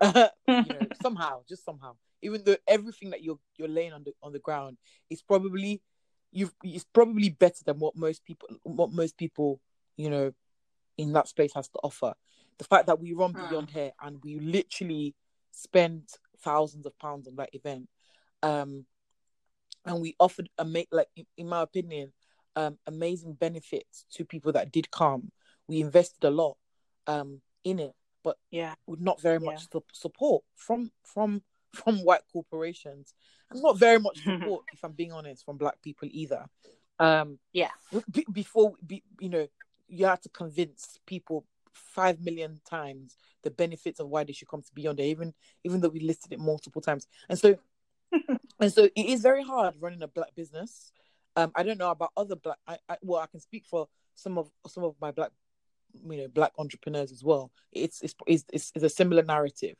[0.62, 1.94] you know somehow just somehow.
[2.22, 4.78] Even though everything that you're you're laying on the on the ground
[5.10, 5.82] is probably
[6.32, 9.60] you've it's probably better than what most people what most people
[9.96, 10.32] you know
[10.98, 12.14] in that space has to offer.
[12.58, 13.48] The fact that we run Hmm.
[13.48, 15.14] beyond here and we literally
[15.50, 16.08] spend
[16.42, 17.88] thousands of pounds on that event
[18.42, 18.86] um
[19.86, 22.12] and we offered a make like in, in my opinion
[22.56, 25.30] um amazing benefits to people that did come.
[25.68, 26.56] We invested a lot
[27.06, 28.74] um in it but yeah.
[28.86, 33.14] with not very much su- support from from from white corporations.
[33.50, 36.46] And not very much support if i'm being honest from black people either.
[36.98, 37.70] Um Yeah.
[38.10, 39.46] be, before be, you know
[39.88, 44.62] you had to convince people five million times the benefits of why they should come
[44.62, 45.32] to beyond there even
[45.64, 47.06] even though we listed it multiple times.
[47.28, 47.56] And so
[48.60, 50.92] and so it is very hard running a black business.
[51.36, 54.36] Um i don't know about other black I, I well i can speak for some
[54.38, 55.30] of some of my black
[56.08, 57.50] you know black entrepreneurs as well.
[57.72, 59.76] It's it's it's, it's, it's a similar narrative.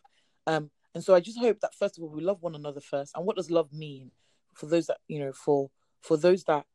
[0.47, 3.13] Um and so i just hope that first of all we love one another first.
[3.15, 4.11] And what does love mean
[4.55, 6.67] for those that you know for for those that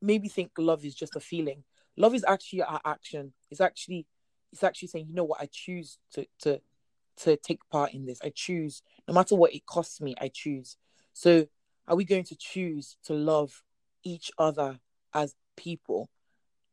[0.00, 1.64] maybe think love is just a feeling?
[1.96, 3.32] Love is actually our action.
[3.50, 4.06] It's actually
[4.52, 5.40] it's actually saying you know what?
[5.40, 6.60] I choose to to
[7.16, 8.20] to take part in this.
[8.22, 10.76] I choose no matter what it costs me i choose.
[11.12, 11.46] So
[11.86, 13.62] are we going to choose to love
[14.02, 14.78] each other
[15.12, 16.10] as people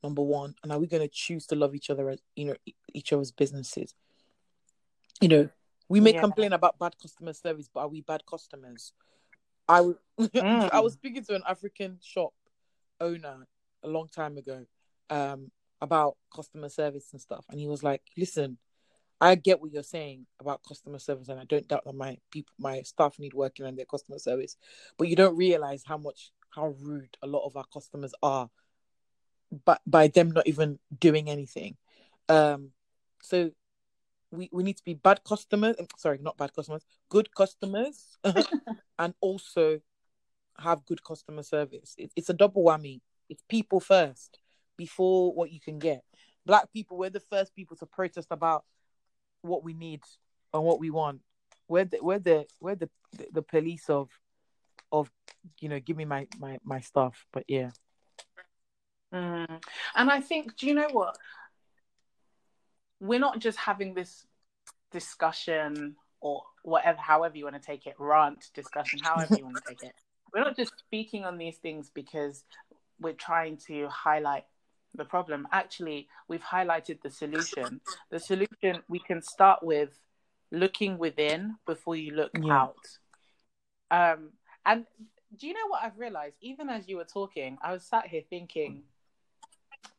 [0.04, 2.56] Number one, and are we going to choose to love each other as you know
[2.94, 3.94] each other's businesses?
[5.20, 5.50] You know,
[5.90, 6.22] we may Yeah.
[6.22, 8.94] complain about bad customer service, but are we bad customers?
[9.68, 9.98] I Mm.
[10.74, 12.34] I was speaking to an African shop
[13.00, 13.48] owner
[13.84, 14.66] a long time ago
[15.10, 18.58] um, about customer service and stuff, and he was like, "Listen,
[19.20, 22.54] I get what you're saying about customer service, and I don't doubt that my people,
[22.58, 24.58] my staff need working on their customer service,
[24.98, 28.50] but you don't realize how much how rude a lot of our customers are,
[29.66, 31.78] but by them not even doing anything.
[32.30, 32.72] Um,
[33.22, 33.52] so
[34.32, 35.76] we we need to be bad customers.
[35.98, 38.18] Sorry, not bad customers, good customers,
[39.00, 39.80] and also
[40.58, 41.96] have good customer service.
[41.98, 43.02] It, it's a double whammy.
[43.30, 44.40] It's people first
[44.78, 46.04] before what you can get.
[46.46, 48.66] Black people, we're the first people to protest about
[49.42, 50.02] what we need
[50.54, 51.22] and what we want.
[51.68, 54.10] We're the we're the we're the the, the police of
[54.92, 55.12] of
[55.60, 57.26] you know give me my my my stuff.
[57.32, 57.72] But yeah,
[59.14, 59.62] Mm.
[59.96, 61.18] And I think, do you know what?
[63.00, 64.26] We're not just having this
[64.92, 69.64] discussion or whatever, however you want to take it, rant discussion, however you want to
[69.68, 69.94] take it.
[70.34, 72.44] We're not just speaking on these things because
[73.00, 74.46] we're trying to highlight
[74.96, 75.48] the problem.
[75.52, 77.82] Actually, we've highlighted the solution.
[78.12, 79.90] The solution we can start with
[80.52, 82.62] looking within before you look Yeah.
[82.62, 82.88] out.
[83.90, 84.30] Um,
[84.66, 84.86] and
[85.38, 86.36] do you know what I've realized?
[86.42, 88.84] Even as you were talking, I was sat here thinking,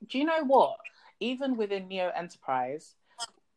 [0.09, 0.79] do you know what?
[1.21, 2.95] Even within Neo Enterprise,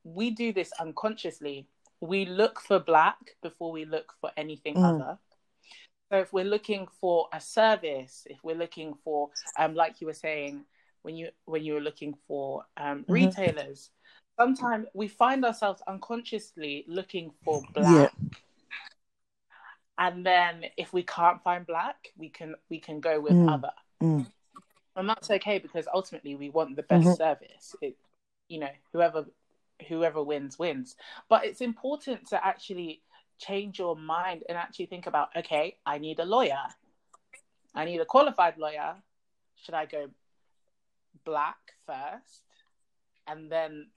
[0.04, 1.68] we do this unconsciously.
[2.00, 4.84] We look for black before we look for anything Mm.
[4.84, 5.20] other.
[6.12, 10.14] So if we're looking for a service, if we're looking for, um, like you were
[10.14, 10.66] saying,
[11.02, 13.10] when you when you were looking for um, Mhm.
[13.10, 13.92] retailers,
[14.40, 18.14] sometimes we find ourselves unconsciously looking for black.
[19.98, 23.50] And then if we can't find black, we can we can go with Mm.
[23.54, 24.32] other Mm.
[24.96, 27.18] And that's okay because ultimately we want the best Mhm.
[27.18, 27.76] service.
[27.82, 27.98] It
[28.48, 29.26] you know whoever
[29.88, 30.96] whoever wins wins.
[31.30, 33.02] But it's important to actually
[33.38, 36.64] change your mind and actually think about okay i need a lawyer.
[37.74, 38.96] I need a qualified lawyer.
[39.58, 40.10] Should i go
[41.26, 42.44] black first?
[43.28, 43.88] And then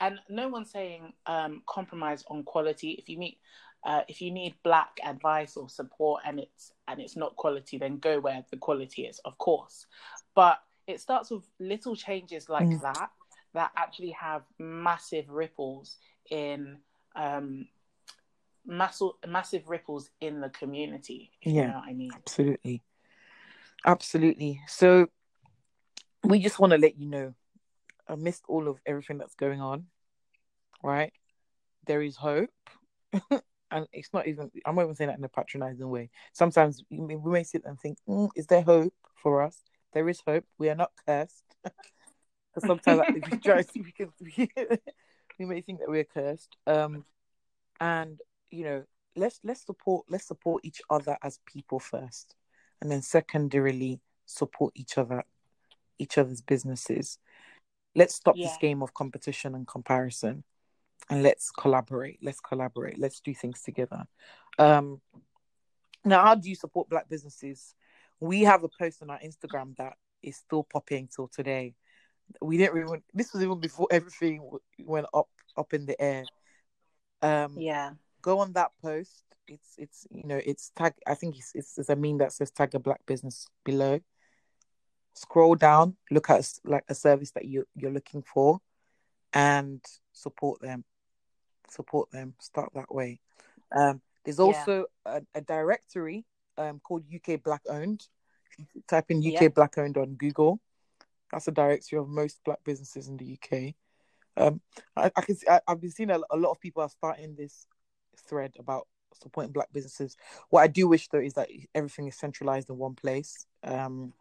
[0.00, 2.90] and no one's saying um, compromise on quality.
[2.92, 3.38] If you meet
[3.84, 7.98] uh, if you need black advice or support and it's and it's not quality then
[7.98, 9.86] go where the quality is of course
[10.34, 12.80] but it starts with little changes like Mm.
[12.82, 13.10] that
[13.54, 15.96] that actually have massive ripples
[16.30, 16.78] in
[17.16, 17.66] um
[18.66, 21.62] massive massive ripples in the community if Yeah.
[21.62, 22.82] you know what i mean Absolutely.
[23.84, 24.60] Absolutely.
[24.66, 25.06] So
[26.24, 27.34] we just want to let you know,
[28.08, 29.86] amidst all of everything that's going on,
[30.82, 31.12] right?
[31.86, 32.50] There is hope.
[33.70, 36.10] and it's not even, I'm not even saying that in a patronizing way.
[36.32, 39.62] Sometimes we may, we sit and think, "Mm, is there hope for us?
[39.92, 40.44] There is hope.
[40.58, 41.44] We are not cursed.
[42.54, 44.08] Because sometimes like, we try to, we, can,
[45.38, 46.56] we may think that we're cursed.
[46.66, 47.04] Um,
[47.78, 48.18] and,
[48.50, 48.84] you know,
[49.16, 52.34] let's let's support let's support each other as people first
[52.80, 55.24] and then secondarily support each other
[55.98, 57.18] each other's businesses
[57.94, 60.44] let's stop this game of competition and comparison
[61.10, 64.04] and let's collaborate let's collaborate let's do things together
[64.58, 65.00] um
[66.04, 67.74] now how do you support black businesses
[68.20, 71.74] we have a post on our instagram that is still popping till today
[72.40, 74.48] we didn't even this was even before everything
[74.80, 76.24] went up up in the air
[77.22, 77.90] um yeah
[78.26, 79.22] go on that post.
[79.46, 80.94] It's it's you know it's tag.
[81.06, 84.00] I think it's it's, it's a meme that says tag a black business below.
[85.14, 88.58] Scroll down, look at like a service that you you're looking for,
[89.36, 90.84] and support them.
[91.70, 92.34] Support them.
[92.40, 93.20] Start that way.
[93.76, 94.44] Um, there's Yeah.
[94.44, 96.24] also a, a directory
[96.58, 98.06] um called UK Black Owned.
[98.88, 99.48] Type in UK Yeah.
[99.48, 100.60] Black Owned on Google.
[101.30, 103.74] That's a directory of most black businesses in the UK.
[104.38, 104.60] Um,
[104.96, 107.34] I, I can see, I, I've been seeing a, a lot of people are starting
[107.36, 107.66] this
[108.28, 108.86] thread about
[109.22, 110.16] supporting black businesses.
[110.50, 113.46] What I do wish though is that everything is centralized in one place.
[113.64, 114.12] Um,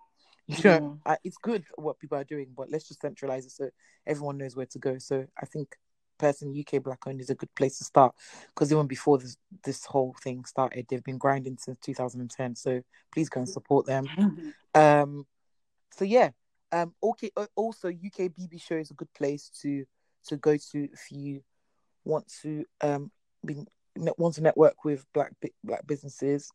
[0.47, 0.99] you know.
[1.05, 3.69] I, it's good what people are doing, but let's just centralize it so
[4.05, 4.97] everyone knows where to go.
[4.97, 5.75] So I think
[6.17, 8.15] person UK black owned is a good place to start
[8.53, 12.55] because even before this this whole thing started, they've been grinding since 2010.
[12.55, 12.81] So
[13.13, 14.05] please go and support them.
[14.73, 15.25] Um,
[15.91, 16.29] so yeah,
[16.71, 17.31] um, okay.
[17.35, 19.85] uh, Also, UK BB show is a good place to
[20.27, 21.41] to go to if you
[22.03, 23.11] want to um
[23.43, 23.55] be
[24.17, 25.33] want to network with black
[25.63, 26.51] black businesses,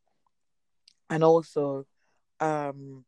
[1.09, 1.87] and also
[2.41, 3.05] um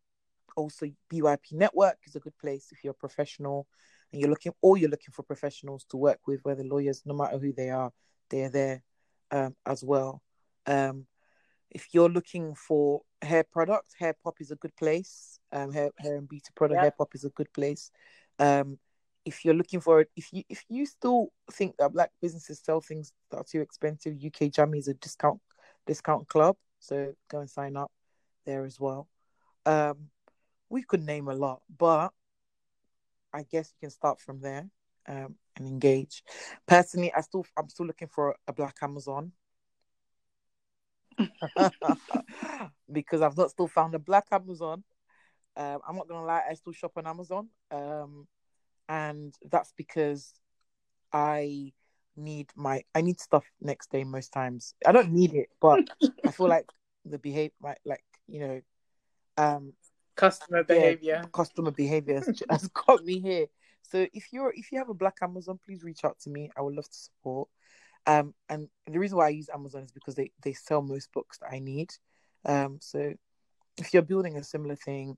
[0.56, 3.66] also BYP Network is a good place if you're a professional
[4.12, 7.38] and you're looking or you're looking for professionals to work with, whether lawyers, no matter
[7.38, 7.92] who they are,
[8.30, 8.82] they're there
[9.30, 10.22] um as well.
[10.66, 11.06] Um,
[11.70, 15.38] if you're looking for hair products, Hair Pop is a good place.
[15.52, 16.82] Um, hair, hair and beauty product, Yeah.
[16.82, 17.90] Hair Pop is a good place.
[18.38, 18.78] Um,
[19.24, 22.80] if you're looking for it, if you if you still think that black businesses sell
[22.80, 25.40] things that are too expensive, UK Jammy is a discount
[25.86, 27.90] discount club, so go and sign up
[28.44, 29.08] there as well.
[29.64, 30.08] Um,
[30.72, 32.12] we could name a lot, but
[33.32, 34.68] I guess you can start from there
[35.06, 36.22] um, and engage.
[36.66, 39.32] Personally, I still I'm still looking for a black Amazon
[42.90, 44.82] because I've not still found a black Amazon.
[45.54, 48.26] Um, I'm not gonna lie, I still shop on Amazon, um,
[48.88, 50.32] and that's because
[51.12, 51.72] I
[52.16, 54.74] need my I need stuff next day most times.
[54.86, 55.80] I don't need it, but
[56.26, 56.66] I feel like
[57.04, 58.60] the behavior, like, like you know,
[59.36, 59.74] um,
[60.16, 61.22] Customer behavior.
[61.32, 63.46] customer behavior has, has got me here.
[63.82, 66.50] So if you're if you have a black Amazon, please reach out to me.
[66.56, 67.48] I would love to support.
[68.06, 71.38] Um, and the reason why I use Amazon is because they they sell most books
[71.38, 71.90] that I need.
[72.44, 73.14] Um, so
[73.78, 75.16] if you're building a similar thing,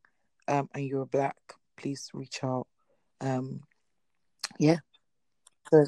[0.49, 1.37] um, and you're black,
[1.77, 2.67] please reach out.
[3.21, 3.61] Um,
[4.59, 4.79] yeah.
[5.71, 5.85] So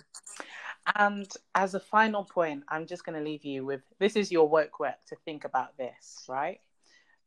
[0.95, 4.49] And as a final point, I'm just going to leave you with this is your
[4.49, 6.61] work work to think about this, right?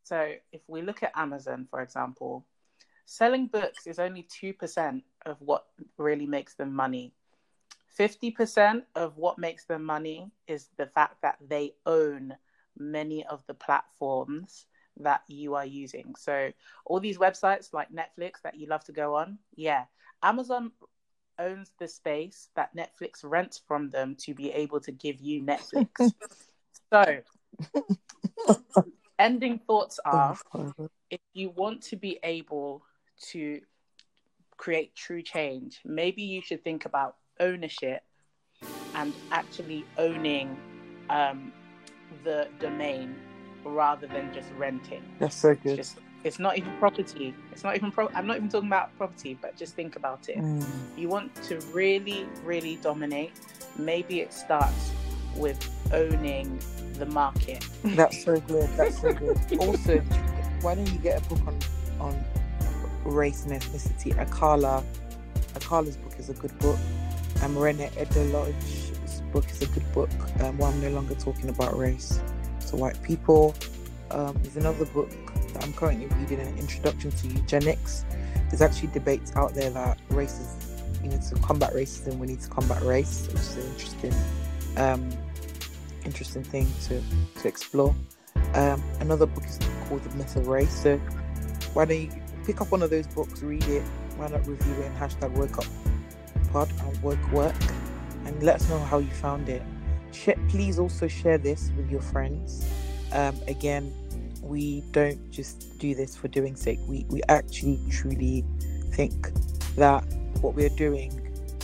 [0.02, 2.46] So if we look at Amazon, for example,
[3.06, 5.66] selling books is only 2% of what
[5.98, 7.12] really makes them money.
[7.98, 12.34] 50% of what makes them money is the fact that they own
[12.78, 14.66] many of the platforms
[14.98, 16.14] that you are using.
[16.16, 16.52] So
[16.86, 19.84] all these websites like Netflix that you love to go on, yeah,
[20.22, 20.72] Amazon
[21.38, 26.12] owns the space that Netflix rents from them to be able to give you Netflix.
[26.92, 27.20] so,
[29.20, 30.36] ending thoughts are
[31.10, 32.82] if you want to be able
[33.30, 33.60] to
[34.56, 38.02] create true change, maybe you should think about ownership
[38.94, 40.56] and actually owning
[41.10, 41.52] um,
[42.24, 43.14] the domain
[43.64, 45.02] rather than just renting.
[45.18, 45.76] that's so It's good.
[45.76, 47.34] just it's not even property.
[47.52, 48.08] It's not even pro.
[48.14, 50.36] I'm not even talking about property, but just think about it.
[50.38, 50.66] Mm,
[50.98, 53.32] You want to really, really dominate.
[53.78, 54.92] Maybe it starts
[55.34, 55.58] with
[55.92, 56.58] owning
[57.00, 57.66] the market.
[57.82, 58.68] that's so good.
[58.76, 59.38] That's so good.
[59.60, 59.98] also,
[60.60, 61.58] why don't you get a book on
[61.98, 62.24] on
[63.04, 64.14] race and ethnicity?
[64.14, 64.84] Akala,
[65.54, 66.78] Akala's book is a good book.
[67.42, 70.10] And Reni Eddo-Lodge's book is a good book.
[70.40, 72.20] Um, where I'm no longer talking about race
[72.68, 73.54] to white people.
[74.10, 75.10] Um, there's another book
[75.52, 78.04] that I'm currently reading, an introduction to eugenics.
[78.48, 82.40] There's actually debates out there that race is, you know, to combat racism, we need
[82.40, 84.14] to combat race, which is an interesting,
[84.76, 85.10] um,
[86.04, 87.02] interesting thing to
[87.40, 87.94] to explore.
[88.54, 90.82] Um, another book is called The Myth of Race.
[90.82, 90.98] So
[91.72, 92.10] why don't you
[92.44, 93.82] pick up one of those books, read it,
[94.16, 95.64] why not review it and hashtag work up
[96.52, 97.54] pod and work work
[98.24, 99.62] and let us know how you found it.
[100.48, 102.68] Please also share this with your friends.
[103.12, 103.92] Um, again,
[104.42, 106.80] we don't just do this for doing sake.
[106.86, 108.44] We we actually truly
[108.92, 109.30] think
[109.76, 110.02] that
[110.40, 111.12] what we're doing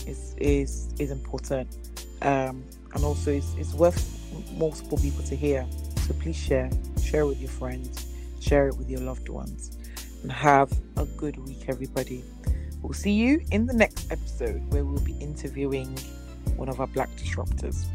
[0.06, 1.68] is is is important
[2.22, 2.64] um,
[2.94, 4.15] and also is, is worth
[4.56, 5.66] multiple people to hear.
[6.06, 6.70] So please share,
[7.02, 8.06] share it with your friends,
[8.40, 9.76] share it with your loved ones,
[10.22, 12.24] and have a good week, everybody.
[12.82, 15.96] We'll see you in the next episode where we'll be interviewing
[16.56, 17.86] one of our black disruptors.